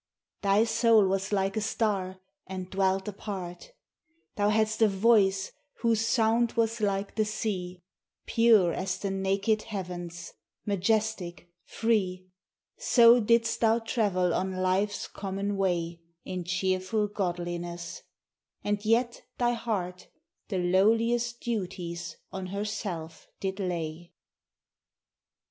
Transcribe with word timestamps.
Thy 0.41 0.63
soul 0.63 1.05
was 1.07 1.31
like 1.31 1.55
a 1.55 1.61
Star, 1.61 2.19
and 2.47 2.71
dwelt 2.71 3.07
apart: 3.07 3.71
Thou 4.35 4.49
hadst 4.49 4.81
a 4.81 4.87
voice 4.87 5.51
whose 5.81 6.03
sound 6.07 6.53
was 6.53 6.81
like 6.81 7.13
the 7.13 7.23
sea: 7.23 7.83
Pure 8.25 8.73
as 8.73 8.97
the 8.97 9.11
naked 9.11 9.61
heavens, 9.61 10.33
majestic, 10.65 11.51
free, 11.65 12.25
So 12.79 13.19
didst 13.19 13.61
thou 13.61 13.77
travel 13.77 14.33
on 14.33 14.53
life's 14.55 15.05
common 15.07 15.55
way, 15.55 16.01
In 16.25 16.45
cheerful 16.45 17.07
godliness; 17.07 18.01
and 18.63 18.83
yet 18.83 19.21
thy 19.37 19.51
heart 19.51 20.07
The 20.47 20.57
lowliest 20.57 21.41
duties 21.41 22.17
on 22.31 22.47
herself 22.47 23.27
did 23.39 23.59
lay. 23.59 24.13